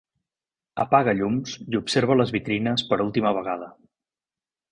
[0.83, 3.71] Apaga llums i observa les vitrines per última vegada.